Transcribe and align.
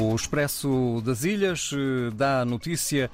O 0.00 0.14
Expresso 0.14 1.02
das 1.04 1.24
Ilhas 1.24 1.70
eh, 1.72 2.10
dá 2.14 2.44
notícia 2.44 3.10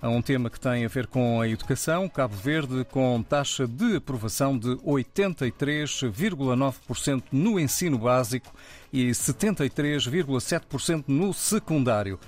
a 0.00 0.08
um 0.08 0.22
tema 0.22 0.48
que 0.48 0.58
tem 0.58 0.82
a 0.84 0.88
ver 0.88 1.06
com 1.06 1.40
a 1.40 1.48
educação. 1.48 2.08
Cabo 2.08 2.34
Verde 2.34 2.84
com 2.90 3.22
taxa 3.22 3.68
de 3.68 3.96
aprovação 3.96 4.58
de 4.58 4.70
83,9% 4.78 7.24
no 7.30 7.60
ensino 7.60 7.98
básico 7.98 8.50
e 8.92 9.10
73,7% 9.10 11.04
no 11.06 11.32
secundário. 11.34 12.18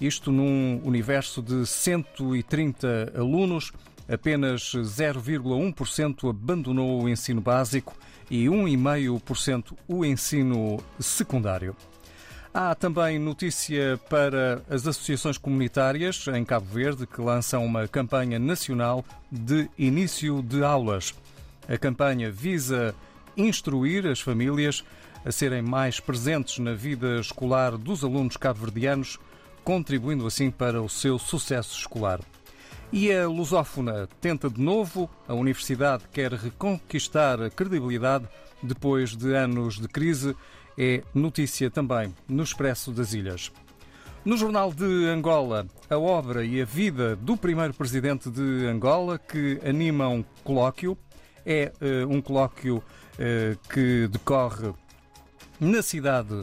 Isto 0.00 0.30
num 0.30 0.80
universo 0.84 1.42
de 1.42 1.66
130 1.66 3.14
alunos, 3.16 3.72
apenas 4.06 4.74
0,1% 4.74 6.28
abandonou 6.28 7.02
o 7.02 7.08
ensino 7.08 7.40
básico 7.40 7.96
e 8.30 8.44
1,5% 8.44 9.72
o 9.88 10.04
ensino 10.04 10.78
secundário. 11.00 11.74
Há 12.58 12.74
também 12.74 13.18
notícia 13.18 14.00
para 14.08 14.62
as 14.70 14.86
associações 14.86 15.36
comunitárias 15.36 16.26
em 16.28 16.42
Cabo 16.42 16.64
Verde 16.64 17.06
que 17.06 17.20
lançam 17.20 17.62
uma 17.62 17.86
campanha 17.86 18.38
nacional 18.38 19.04
de 19.30 19.68
início 19.76 20.40
de 20.40 20.64
aulas. 20.64 21.12
A 21.68 21.76
campanha 21.76 22.30
visa 22.30 22.94
instruir 23.36 24.06
as 24.06 24.20
famílias 24.20 24.82
a 25.22 25.30
serem 25.30 25.60
mais 25.60 26.00
presentes 26.00 26.58
na 26.58 26.72
vida 26.72 27.20
escolar 27.20 27.76
dos 27.76 28.02
alunos 28.02 28.38
cabo-verdianos, 28.38 29.18
contribuindo 29.62 30.26
assim 30.26 30.50
para 30.50 30.80
o 30.80 30.88
seu 30.88 31.18
sucesso 31.18 31.78
escolar. 31.78 32.20
E 32.90 33.12
a 33.12 33.28
lusófona 33.28 34.08
tenta 34.18 34.48
de 34.48 34.62
novo, 34.62 35.10
a 35.28 35.34
universidade 35.34 36.04
quer 36.10 36.32
reconquistar 36.32 37.38
a 37.42 37.50
credibilidade 37.50 38.26
depois 38.62 39.14
de 39.14 39.34
anos 39.34 39.78
de 39.78 39.88
crise 39.88 40.34
é 40.78 41.02
notícia 41.14 41.70
também 41.70 42.14
no 42.28 42.42
Expresso 42.42 42.92
das 42.92 43.12
Ilhas. 43.12 43.50
No 44.24 44.36
Jornal 44.36 44.72
de 44.72 45.06
Angola, 45.06 45.66
a 45.88 45.96
obra 45.96 46.44
e 46.44 46.60
a 46.60 46.64
vida 46.64 47.14
do 47.14 47.36
primeiro 47.36 47.72
presidente 47.72 48.28
de 48.28 48.66
Angola, 48.66 49.18
que 49.18 49.60
anima 49.64 50.08
um 50.08 50.24
colóquio. 50.42 50.98
É 51.48 51.72
uh, 51.80 52.12
um 52.12 52.20
colóquio 52.20 52.78
uh, 52.78 53.68
que 53.72 54.08
decorre 54.08 54.74
na 55.60 55.80
cidade 55.80 56.42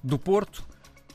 do 0.00 0.16
Porto, 0.16 0.64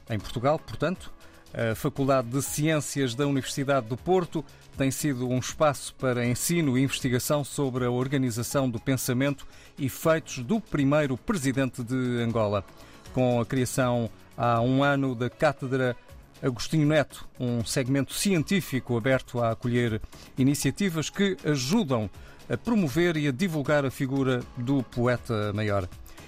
em 0.09 0.20
Portugal, 0.20 0.59
portanto. 0.59 1.14
A 1.54 1.76
Faculdade 1.76 2.30
de 2.30 2.42
Ciências 2.42 3.14
da 3.14 3.28
Universidade 3.28 3.86
do 3.86 3.96
Porto 3.96 4.44
tem 4.76 4.90
sido 4.90 5.30
um 5.30 5.38
espaço 5.38 5.94
para 5.94 6.26
ensino 6.26 6.76
e 6.76 6.82
investigação 6.82 7.44
sobre 7.44 7.86
a 7.86 7.92
organização 7.92 8.68
do 8.68 8.80
pensamento 8.80 9.46
e 9.78 9.88
feitos 9.88 10.40
do 10.40 10.59
primeiro 10.59 11.16
presidente 11.16 11.84
de 11.84 12.24
Angola. 12.24 12.66
Com 13.14 13.40
a 13.40 13.46
criação 13.46 14.09
há 14.36 14.59
um 14.62 14.84
ano 14.84 15.14
da 15.14 15.30
Cátedra 15.30 15.96
Agostinho 16.42 16.88
Neto, 16.88 17.30
um 17.40 17.64
segmento 17.64 18.16
científico 18.16 18.98
aberto 18.98 19.40
a 19.40 19.52
acolher 19.52 20.02
iniciativas 20.36 21.12
que 21.12 21.38
ajudam 21.46 22.09
a 22.50 22.58
promover 22.58 23.16
e 23.16 23.28
a 23.28 23.31
divulgar 23.31 23.86
a 23.86 23.92
figura 23.92 24.42
do 24.58 24.81
poeta 24.81 25.54
maior. 25.54 25.88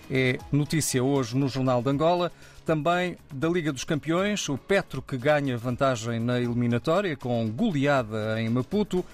É 0.09 0.37
notícia 0.51 1.03
hoje 1.03 1.35
no 1.35 1.47
Jornal 1.47 1.81
de 1.81 1.89
Angola. 1.89 2.31
Também 2.65 3.17
da 3.33 3.47
Liga 3.47 3.71
dos 3.71 3.83
Campeões, 3.83 4.47
o 4.49 4.57
Petro 4.57 5.01
que 5.01 5.17
ganha 5.17 5.57
vantagem 5.57 6.19
na 6.19 6.39
eliminatória 6.39 7.15
com 7.15 7.49
goleada 7.49 8.41
em 8.41 8.49
Maputo 8.49 9.05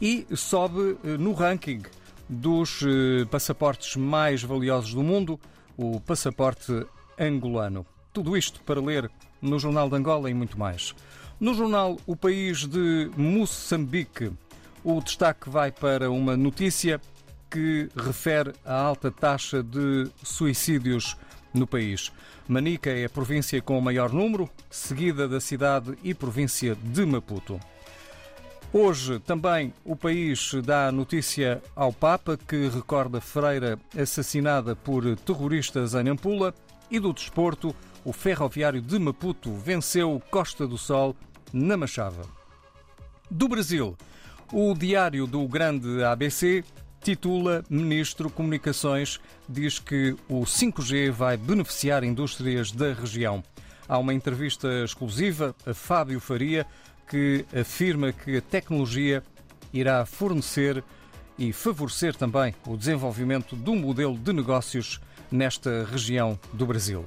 e 0.00 0.26
sobe 0.34 0.96
eh, 1.04 1.16
no 1.16 1.32
ranking 1.32 1.82
dos 2.28 2.82
eh, 2.82 3.24
passaportes 3.30 3.96
mais 3.96 4.42
valiosos 4.42 4.94
do 4.94 5.02
mundo, 5.02 5.40
o 5.76 6.00
passaporte 6.00 6.86
angolano. 7.18 7.86
Tudo 8.12 8.36
isto 8.36 8.60
para 8.62 8.80
ler 8.80 9.10
no 9.40 9.58
Jornal 9.58 9.88
de 9.88 9.96
Angola 9.96 10.30
e 10.30 10.34
muito 10.34 10.58
mais. 10.58 10.94
No 11.40 11.54
jornal 11.54 11.96
O 12.04 12.16
País 12.16 12.66
de 12.66 13.10
Moçambique, 13.16 14.32
o 14.82 15.00
destaque 15.00 15.48
vai 15.48 15.70
para 15.70 16.10
uma 16.10 16.36
notícia 16.36 17.00
que 17.50 17.88
refere 17.96 18.52
à 18.64 18.74
alta 18.74 19.10
taxa 19.10 19.62
de 19.62 20.10
suicídios 20.22 21.16
no 21.52 21.66
país. 21.66 22.12
Manica 22.46 22.90
é 22.90 23.04
a 23.04 23.10
província 23.10 23.60
com 23.60 23.78
o 23.78 23.82
maior 23.82 24.12
número, 24.12 24.48
seguida 24.70 25.28
da 25.28 25.40
cidade 25.40 25.96
e 26.02 26.14
província 26.14 26.74
de 26.74 27.04
Maputo. 27.04 27.60
Hoje 28.72 29.18
também 29.20 29.72
o 29.84 29.96
país 29.96 30.52
dá 30.64 30.92
notícia 30.92 31.62
ao 31.74 31.92
Papa, 31.92 32.36
que 32.36 32.68
recorda 32.68 33.20
freira 33.20 33.78
assassinada 33.96 34.76
por 34.76 35.16
terroristas 35.16 35.94
em 35.94 36.04
Nampula, 36.04 36.54
e 36.90 36.98
do 36.98 37.12
desporto, 37.12 37.74
o 38.04 38.12
ferroviário 38.12 38.80
de 38.80 38.98
Maputo 38.98 39.52
venceu 39.54 40.22
Costa 40.30 40.66
do 40.66 40.78
Sol 40.78 41.14
na 41.52 41.76
Machava. 41.76 42.22
Do 43.30 43.48
Brasil, 43.48 43.96
o 44.52 44.74
diário 44.74 45.26
do 45.26 45.46
grande 45.46 46.02
ABC 46.02 46.64
titula 47.08 47.64
Ministro 47.70 48.28
Comunicações 48.28 49.18
diz 49.48 49.78
que 49.78 50.14
o 50.28 50.42
5G 50.42 51.10
vai 51.10 51.38
beneficiar 51.38 52.04
indústrias 52.04 52.70
da 52.70 52.92
região. 52.92 53.42
Há 53.88 53.96
uma 53.96 54.12
entrevista 54.12 54.68
exclusiva 54.84 55.56
a 55.64 55.72
Fábio 55.72 56.20
Faria 56.20 56.66
que 57.08 57.46
afirma 57.58 58.12
que 58.12 58.36
a 58.36 58.42
tecnologia 58.42 59.22
irá 59.72 60.04
fornecer 60.04 60.84
e 61.38 61.50
favorecer 61.50 62.14
também 62.14 62.54
o 62.66 62.76
desenvolvimento 62.76 63.56
de 63.56 63.70
um 63.70 63.76
modelo 63.76 64.18
de 64.18 64.30
negócios 64.34 65.00
nesta 65.32 65.88
região 65.90 66.38
do 66.52 66.66
Brasil. 66.66 67.06